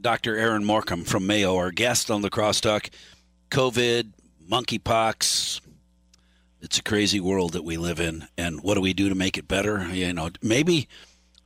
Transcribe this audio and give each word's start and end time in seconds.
Dr. 0.00 0.36
Erin 0.36 0.64
Morcomb 0.64 1.06
from 1.06 1.26
Mayo, 1.26 1.56
our 1.56 1.70
guest 1.70 2.10
on 2.10 2.22
the 2.22 2.30
Crosstalk. 2.30 2.88
COVID, 3.50 4.12
monkeypox. 4.48 5.60
It's 6.62 6.78
a 6.78 6.82
crazy 6.82 7.20
world 7.20 7.52
that 7.52 7.64
we 7.64 7.76
live 7.76 8.00
in, 8.00 8.26
and 8.36 8.62
what 8.62 8.74
do 8.74 8.80
we 8.80 8.94
do 8.94 9.08
to 9.08 9.14
make 9.14 9.36
it 9.36 9.48
better? 9.48 9.88
You 9.92 10.12
know, 10.12 10.30
maybe 10.42 10.88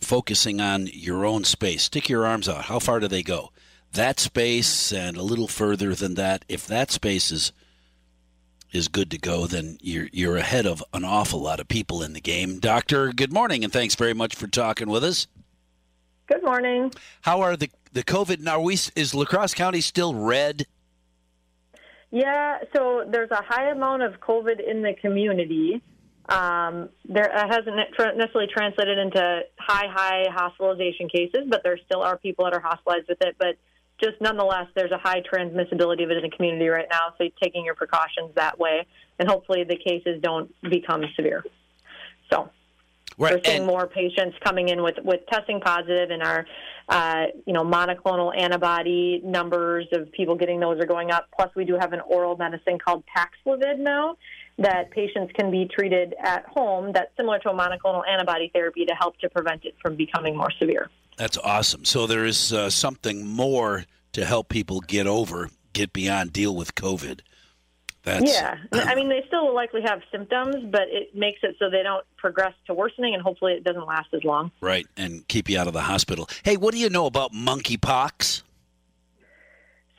focusing 0.00 0.60
on 0.60 0.88
your 0.92 1.24
own 1.24 1.44
space. 1.44 1.84
Stick 1.84 2.08
your 2.08 2.26
arms 2.26 2.48
out. 2.48 2.64
How 2.64 2.78
far 2.78 3.00
do 3.00 3.08
they 3.08 3.22
go? 3.22 3.52
That 3.92 4.18
space 4.18 4.92
and 4.92 5.16
a 5.16 5.22
little 5.22 5.48
further 5.48 5.94
than 5.94 6.14
that. 6.14 6.44
If 6.48 6.66
that 6.66 6.90
space 6.90 7.30
is 7.30 7.52
is 8.72 8.86
good 8.88 9.10
to 9.10 9.18
go, 9.18 9.46
then 9.46 9.78
you're 9.80 10.08
you're 10.12 10.36
ahead 10.36 10.66
of 10.66 10.82
an 10.92 11.04
awful 11.04 11.40
lot 11.40 11.60
of 11.60 11.68
people 11.68 12.02
in 12.02 12.12
the 12.14 12.20
game. 12.20 12.58
Doctor, 12.58 13.12
good 13.12 13.32
morning, 13.32 13.62
and 13.62 13.72
thanks 13.72 13.94
very 13.94 14.14
much 14.14 14.34
for 14.34 14.46
talking 14.46 14.88
with 14.88 15.04
us. 15.04 15.26
Good 16.30 16.44
morning. 16.44 16.92
How 17.22 17.40
are 17.40 17.56
the 17.56 17.70
the 17.92 18.04
COVID? 18.04 18.38
Now, 18.38 18.60
we 18.60 18.74
is 18.74 19.14
La 19.16 19.24
Crosse 19.24 19.52
County 19.52 19.80
still 19.80 20.14
red? 20.14 20.64
Yeah, 22.12 22.58
so 22.74 23.04
there's 23.10 23.32
a 23.32 23.42
high 23.42 23.70
amount 23.70 24.02
of 24.02 24.20
COVID 24.20 24.64
in 24.64 24.82
the 24.82 24.94
community. 25.00 25.82
Um, 26.28 26.88
there 27.08 27.28
hasn't 27.34 27.74
necessarily 27.74 28.46
translated 28.46 28.98
into 28.98 29.40
high, 29.58 29.88
high 29.90 30.26
hospitalization 30.30 31.08
cases, 31.08 31.48
but 31.48 31.62
there 31.64 31.76
still 31.84 32.02
are 32.02 32.16
people 32.16 32.44
that 32.44 32.54
are 32.54 32.60
hospitalized 32.60 33.08
with 33.08 33.18
it. 33.22 33.34
But 33.36 33.56
just 34.00 34.20
nonetheless, 34.20 34.66
there's 34.76 34.92
a 34.92 34.98
high 34.98 35.22
transmissibility 35.22 36.04
of 36.04 36.12
it 36.12 36.18
in 36.18 36.22
the 36.22 36.30
community 36.36 36.68
right 36.68 36.86
now. 36.92 37.12
So 37.18 37.24
taking 37.42 37.64
your 37.64 37.74
precautions 37.74 38.36
that 38.36 38.56
way, 38.56 38.86
and 39.18 39.28
hopefully 39.28 39.64
the 39.64 39.76
cases 39.76 40.20
don't 40.22 40.54
become 40.62 41.02
severe. 41.16 41.44
So 42.32 42.50
right. 43.20 43.34
we're 43.34 43.40
seeing 43.44 43.58
and- 43.58 43.66
more 43.66 43.86
patients 43.86 44.36
coming 44.44 44.68
in 44.68 44.82
with 44.82 44.96
with 45.04 45.20
testing 45.30 45.60
positive, 45.60 46.10
and 46.10 46.22
our 46.22 46.46
uh, 46.88 47.26
you 47.46 47.52
know 47.52 47.62
monoclonal 47.62 48.36
antibody 48.36 49.20
numbers 49.24 49.86
of 49.92 50.10
people 50.12 50.34
getting 50.34 50.58
those 50.60 50.80
are 50.80 50.86
going 50.86 51.10
up. 51.10 51.28
Plus, 51.36 51.50
we 51.54 51.64
do 51.64 51.76
have 51.78 51.92
an 51.92 52.00
oral 52.00 52.36
medicine 52.36 52.78
called 52.78 53.04
Paxlovid 53.16 53.78
now 53.78 54.16
that 54.58 54.90
patients 54.90 55.32
can 55.34 55.50
be 55.50 55.68
treated 55.72 56.14
at 56.22 56.44
home 56.46 56.92
that's 56.92 57.10
similar 57.16 57.38
to 57.38 57.50
a 57.50 57.54
monoclonal 57.54 58.02
antibody 58.06 58.50
therapy 58.52 58.84
to 58.84 58.94
help 58.94 59.18
to 59.18 59.28
prevent 59.30 59.64
it 59.64 59.74
from 59.80 59.96
becoming 59.96 60.36
more 60.36 60.50
severe. 60.58 60.90
That's 61.16 61.38
awesome. 61.38 61.84
So 61.84 62.06
there 62.06 62.24
is 62.24 62.52
uh, 62.52 62.68
something 62.70 63.26
more 63.26 63.84
to 64.12 64.24
help 64.24 64.48
people 64.48 64.80
get 64.80 65.06
over, 65.06 65.48
get 65.72 65.92
beyond, 65.92 66.32
deal 66.32 66.54
with 66.54 66.74
COVID. 66.74 67.20
That's, 68.02 68.32
yeah, 68.32 68.56
I 68.72 68.94
mean 68.94 69.10
they 69.10 69.22
still 69.26 69.46
will 69.46 69.54
likely 69.54 69.82
have 69.82 70.00
symptoms, 70.10 70.56
but 70.70 70.82
it 70.88 71.14
makes 71.14 71.40
it 71.42 71.56
so 71.58 71.68
they 71.68 71.82
don't 71.82 72.04
progress 72.16 72.54
to 72.66 72.74
worsening, 72.74 73.12
and 73.12 73.22
hopefully 73.22 73.52
it 73.52 73.64
doesn't 73.64 73.86
last 73.86 74.08
as 74.14 74.24
long. 74.24 74.50
Right, 74.60 74.86
and 74.96 75.26
keep 75.28 75.50
you 75.50 75.58
out 75.58 75.66
of 75.66 75.74
the 75.74 75.82
hospital. 75.82 76.28
Hey, 76.42 76.56
what 76.56 76.72
do 76.72 76.80
you 76.80 76.88
know 76.88 77.04
about 77.04 77.32
monkeypox? 77.32 78.42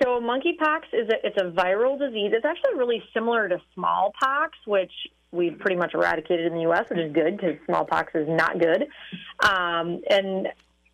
So 0.01 0.19
monkeypox 0.19 0.81
is 0.93 1.09
a, 1.09 1.27
it's 1.27 1.37
a 1.37 1.51
viral 1.51 1.99
disease. 1.99 2.31
It's 2.33 2.45
actually 2.45 2.73
really 2.75 3.03
similar 3.13 3.47
to 3.47 3.61
smallpox, 3.75 4.57
which 4.65 4.91
we've 5.31 5.57
pretty 5.59 5.75
much 5.75 5.93
eradicated 5.93 6.47
in 6.47 6.53
the 6.53 6.61
U.S., 6.61 6.85
which 6.89 6.99
is 6.99 7.13
good 7.13 7.37
because 7.37 7.55
smallpox 7.65 8.15
is 8.15 8.27
not 8.27 8.59
good. 8.59 8.87
Um, 9.43 10.01
and 10.09 10.47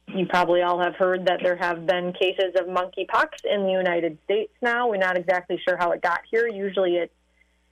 you 0.08 0.26
probably 0.26 0.62
all 0.62 0.82
have 0.82 0.96
heard 0.96 1.26
that 1.28 1.40
there 1.44 1.58
have 1.58 1.86
been 1.86 2.14
cases 2.14 2.54
of 2.56 2.68
monkeypox 2.68 3.28
in 3.44 3.64
the 3.64 3.72
United 3.72 4.18
States 4.24 4.52
now. 4.62 4.90
We're 4.90 4.98
not 4.98 5.18
exactly 5.18 5.60
sure 5.68 5.78
how 5.78 5.92
it 5.92 6.02
got 6.02 6.22
here. 6.32 6.48
Usually 6.48 6.96
it's 6.96 7.14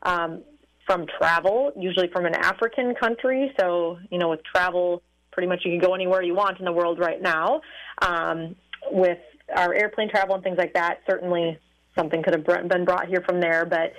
um, 0.04 0.44
from 0.86 1.06
travel, 1.18 1.72
usually 1.78 2.10
from 2.10 2.26
an 2.26 2.36
African 2.36 2.94
country. 2.96 3.54
So, 3.60 3.98
you 4.12 4.18
know, 4.18 4.30
with 4.30 4.44
travel, 4.44 5.02
pretty 5.32 5.48
much 5.48 5.62
you 5.64 5.72
can 5.72 5.80
go 5.80 5.96
anywhere 5.96 6.22
you 6.22 6.36
want 6.36 6.60
in 6.60 6.66
the 6.66 6.72
world 6.72 7.00
right 7.00 7.22
now. 7.22 7.62
Um, 8.02 8.56
with 8.92 9.20
our 9.56 9.74
airplane 9.74 10.10
travel 10.10 10.36
and 10.36 10.44
things 10.44 10.58
like 10.58 10.74
that, 10.74 11.00
certainly 11.10 11.58
something 11.98 12.22
could 12.22 12.34
have 12.34 12.68
been 12.68 12.86
brought 12.86 13.08
here 13.08 13.24
from 13.26 13.40
there. 13.40 13.66
But 13.66 13.94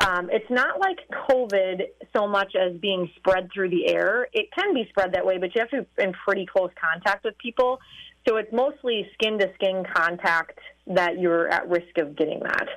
um, 0.00 0.28
it's 0.30 0.50
not 0.50 0.78
like 0.78 0.98
COVID 1.30 1.82
so 2.14 2.26
much 2.26 2.54
as 2.54 2.76
being 2.78 3.10
spread 3.16 3.48
through 3.52 3.70
the 3.70 3.88
air. 3.88 4.28
It 4.32 4.48
can 4.52 4.74
be 4.74 4.86
spread 4.90 5.12
that 5.14 5.24
way, 5.24 5.38
but 5.38 5.54
you 5.54 5.60
have 5.60 5.70
to 5.70 5.86
be 5.96 6.02
in 6.02 6.12
pretty 6.12 6.46
close 6.46 6.70
contact 6.80 7.24
with 7.24 7.36
people. 7.38 7.80
So 8.28 8.36
it's 8.36 8.52
mostly 8.52 9.08
skin 9.14 9.38
to 9.38 9.50
skin 9.54 9.84
contact 9.94 10.58
that 10.88 11.18
you're 11.18 11.48
at 11.48 11.68
risk 11.68 11.96
of 11.98 12.16
getting 12.16 12.40
that. 12.40 12.68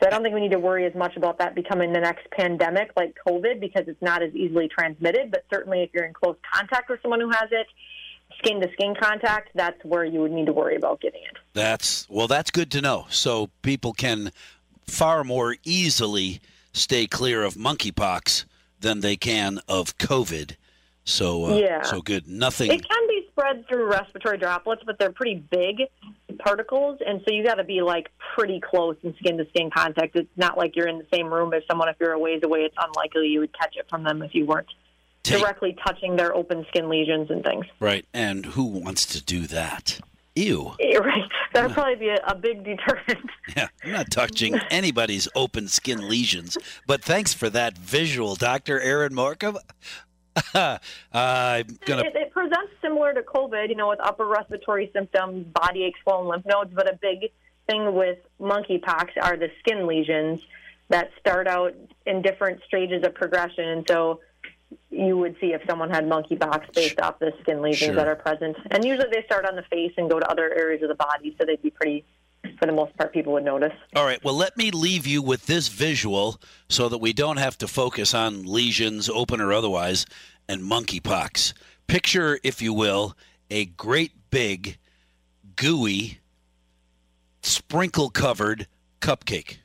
So 0.00 0.06
I 0.06 0.10
don't 0.10 0.22
think 0.22 0.34
we 0.34 0.40
need 0.40 0.52
to 0.52 0.58
worry 0.58 0.86
as 0.86 0.94
much 0.94 1.16
about 1.16 1.38
that 1.38 1.54
becoming 1.54 1.92
the 1.92 2.00
next 2.00 2.28
pandemic 2.30 2.90
like 2.96 3.14
COVID 3.26 3.60
because 3.60 3.84
it's 3.86 4.00
not 4.00 4.22
as 4.22 4.34
easily 4.34 4.66
transmitted. 4.66 5.30
But 5.30 5.44
certainly, 5.52 5.82
if 5.82 5.90
you're 5.92 6.04
in 6.04 6.14
close 6.14 6.36
contact 6.54 6.88
with 6.88 7.00
someone 7.02 7.20
who 7.20 7.28
has 7.28 7.48
it, 7.50 7.66
skin 8.38 8.60
to 8.62 8.72
skin 8.72 8.94
contact, 9.00 9.50
that's 9.54 9.82
where 9.84 10.04
you 10.04 10.20
would 10.20 10.32
need 10.32 10.46
to 10.46 10.54
worry 10.54 10.76
about 10.76 11.00
getting 11.02 11.22
it. 11.22 11.36
That's 11.52 12.08
well, 12.08 12.26
that's 12.26 12.50
good 12.50 12.70
to 12.72 12.80
know. 12.80 13.06
So 13.10 13.50
people 13.60 13.92
can 13.92 14.32
far 14.90 15.24
more 15.24 15.56
easily 15.64 16.40
stay 16.72 17.06
clear 17.06 17.42
of 17.42 17.54
monkeypox 17.54 18.44
than 18.80 19.00
they 19.00 19.16
can 19.16 19.60
of 19.68 19.96
COVID. 19.98 20.56
So 21.04 21.46
uh, 21.46 21.56
yeah, 21.56 21.82
so 21.82 22.00
good. 22.02 22.28
Nothing. 22.28 22.70
It 22.70 22.88
can 22.88 23.08
be 23.08 23.26
spread 23.30 23.66
through 23.68 23.90
respiratory 23.90 24.38
droplets, 24.38 24.82
but 24.84 24.98
they're 24.98 25.12
pretty 25.12 25.36
big 25.50 25.82
particles, 26.38 26.98
and 27.04 27.20
so 27.26 27.34
you 27.34 27.44
got 27.44 27.54
to 27.54 27.64
be 27.64 27.82
like 27.82 28.10
pretty 28.34 28.60
close 28.60 28.96
in 29.02 29.14
skin 29.16 29.38
to 29.38 29.46
skin 29.48 29.70
contact. 29.70 30.16
It's 30.16 30.28
not 30.36 30.56
like 30.56 30.76
you're 30.76 30.88
in 30.88 30.98
the 30.98 31.06
same 31.12 31.32
room 31.32 31.52
as 31.54 31.62
someone. 31.68 31.88
If 31.88 31.96
you're 32.00 32.12
a 32.12 32.18
ways 32.18 32.42
away, 32.44 32.60
it's 32.60 32.76
unlikely 32.78 33.28
you 33.28 33.40
would 33.40 33.56
catch 33.58 33.76
it 33.76 33.86
from 33.88 34.04
them 34.04 34.22
if 34.22 34.34
you 34.34 34.46
weren't 34.46 34.68
Take, 35.22 35.40
directly 35.40 35.76
touching 35.86 36.16
their 36.16 36.34
open 36.34 36.64
skin 36.68 36.88
lesions 36.88 37.30
and 37.30 37.42
things. 37.42 37.66
Right, 37.80 38.04
and 38.14 38.46
who 38.46 38.64
wants 38.64 39.06
to 39.06 39.22
do 39.22 39.46
that? 39.48 40.00
Ew. 40.40 40.74
Right. 41.00 41.30
That'd 41.54 41.72
probably 41.72 41.96
be 41.96 42.08
a, 42.10 42.20
a, 42.26 42.34
big 42.34 42.62
deterrent. 42.62 43.30
Yeah, 43.56 43.68
I'm 43.82 43.92
not 43.92 44.10
touching 44.10 44.56
anybody's 44.70 45.26
open 45.34 45.66
skin 45.66 46.08
lesions. 46.08 46.56
But 46.86 47.02
thanks 47.02 47.32
for 47.32 47.48
that 47.50 47.76
visual, 47.78 48.36
Dr. 48.36 48.80
Erin 48.80 49.18
uh, 49.18 49.32
I'm 51.12 51.78
gonna... 51.86 52.02
It, 52.02 52.14
it, 52.14 52.30
presents 52.32 52.72
similar 52.80 53.12
to 53.14 53.22
COVID, 53.22 53.68
you 53.70 53.74
know, 53.74 53.88
with 53.88 53.98
upper 54.00 54.26
respiratory 54.26 54.90
symptoms, 54.92 55.46
body 55.46 55.84
aches, 55.84 55.98
swollen 56.02 56.28
lymph 56.28 56.46
nodes. 56.46 56.70
But 56.74 56.88
a 56.88 56.98
big 57.00 57.32
thing 57.68 57.94
with 57.94 58.18
monkeypox 58.40 59.10
are 59.20 59.36
the 59.36 59.50
skin 59.60 59.86
lesions 59.86 60.40
that 60.90 61.10
start 61.18 61.48
out 61.48 61.74
in 62.06 62.22
different 62.22 62.60
stages 62.66 63.04
of 63.04 63.14
progression. 63.14 63.64
And 63.64 63.86
so 63.88 64.20
you 65.00 65.16
would 65.16 65.36
see 65.40 65.48
if 65.48 65.62
someone 65.68 65.90
had 65.90 66.04
monkeypox 66.04 66.74
based 66.74 67.00
off 67.00 67.18
the 67.18 67.32
skin 67.40 67.62
lesions 67.62 67.88
sure. 67.88 67.94
that 67.94 68.06
are 68.06 68.16
present. 68.16 68.56
And 68.70 68.84
usually 68.84 69.08
they 69.10 69.22
start 69.24 69.46
on 69.46 69.56
the 69.56 69.62
face 69.62 69.92
and 69.96 70.10
go 70.10 70.20
to 70.20 70.30
other 70.30 70.52
areas 70.54 70.82
of 70.82 70.88
the 70.88 70.94
body, 70.94 71.34
so 71.38 71.46
they'd 71.46 71.62
be 71.62 71.70
pretty 71.70 72.04
for 72.58 72.66
the 72.66 72.72
most 72.72 72.96
part, 72.96 73.12
people 73.12 73.34
would 73.34 73.44
notice. 73.44 73.72
All 73.94 74.04
right. 74.04 74.22
Well, 74.24 74.34
let 74.34 74.56
me 74.56 74.70
leave 74.70 75.06
you 75.06 75.20
with 75.20 75.46
this 75.46 75.68
visual 75.68 76.40
so 76.68 76.88
that 76.88 76.98
we 76.98 77.12
don't 77.12 77.36
have 77.36 77.58
to 77.58 77.68
focus 77.68 78.14
on 78.14 78.44
lesions, 78.44 79.08
open 79.10 79.40
or 79.40 79.52
otherwise, 79.52 80.06
and 80.48 80.62
monkeypox. 80.62 81.52
Picture, 81.86 82.38
if 82.42 82.62
you 82.62 82.72
will, 82.72 83.14
a 83.50 83.66
great 83.66 84.12
big, 84.30 84.78
gooey, 85.56 86.18
sprinkle 87.42 88.10
covered 88.10 88.66
cupcake. 89.00 89.56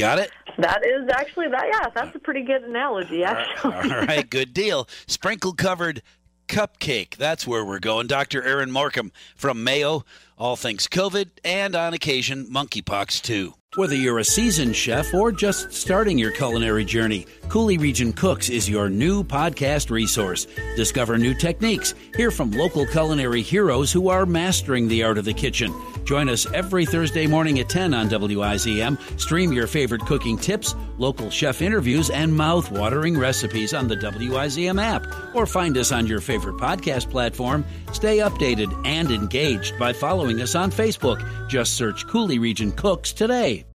Got 0.00 0.18
it? 0.18 0.30
That 0.58 0.84
is 0.84 1.08
actually 1.12 1.48
that. 1.48 1.64
Yeah, 1.70 1.88
that's 1.94 2.16
a 2.16 2.18
pretty 2.18 2.42
good 2.42 2.62
analogy. 2.62 3.22
Actually. 3.22 3.74
All 3.74 4.00
right, 4.00 4.28
good 4.28 4.54
deal. 4.54 4.88
Sprinkle 5.06 5.52
covered 5.52 6.02
cupcake. 6.48 7.16
That's 7.16 7.46
where 7.46 7.64
we're 7.64 7.78
going. 7.78 8.06
Dr. 8.06 8.42
Erin 8.42 8.70
Morcomb 8.70 9.10
from 9.36 9.62
Mayo. 9.62 10.04
All 10.38 10.56
things 10.56 10.88
COVID 10.88 11.28
and 11.44 11.76
on 11.76 11.92
occasion 11.94 12.46
monkeypox 12.50 13.20
too. 13.22 13.54
Whether 13.76 13.94
you're 13.94 14.18
a 14.18 14.24
seasoned 14.24 14.74
chef 14.74 15.14
or 15.14 15.30
just 15.30 15.72
starting 15.72 16.18
your 16.18 16.32
culinary 16.32 16.84
journey, 16.84 17.24
Coulee 17.48 17.78
Region 17.78 18.12
Cooks 18.12 18.50
is 18.50 18.68
your 18.68 18.90
new 18.90 19.22
podcast 19.22 19.90
resource. 19.90 20.48
Discover 20.74 21.18
new 21.18 21.34
techniques, 21.34 21.94
hear 22.16 22.32
from 22.32 22.50
local 22.50 22.84
culinary 22.84 23.42
heroes 23.42 23.92
who 23.92 24.08
are 24.08 24.26
mastering 24.26 24.88
the 24.88 25.04
art 25.04 25.18
of 25.18 25.24
the 25.24 25.32
kitchen. 25.32 25.72
Join 26.02 26.28
us 26.28 26.52
every 26.52 26.84
Thursday 26.84 27.28
morning 27.28 27.60
at 27.60 27.68
10 27.68 27.94
on 27.94 28.08
WIZM. 28.08 29.20
Stream 29.20 29.52
your 29.52 29.68
favorite 29.68 30.04
cooking 30.04 30.36
tips, 30.36 30.74
local 31.00 31.30
chef 31.30 31.62
interviews, 31.62 32.10
and 32.10 32.32
mouth-watering 32.32 33.18
recipes 33.18 33.74
on 33.74 33.88
the 33.88 33.96
WIZM 33.96 34.80
app, 34.80 35.06
or 35.34 35.46
find 35.46 35.76
us 35.76 35.90
on 35.90 36.06
your 36.06 36.20
favorite 36.20 36.58
podcast 36.58 37.10
platform. 37.10 37.64
Stay 37.92 38.18
updated 38.18 38.86
and 38.86 39.10
engaged 39.10 39.76
by 39.78 39.92
following 39.92 40.40
us 40.40 40.54
on 40.54 40.70
Facebook. 40.70 41.26
Just 41.48 41.74
search 41.74 42.06
Coulee 42.06 42.38
Region 42.38 42.70
Cooks 42.70 43.12
today. 43.12 43.64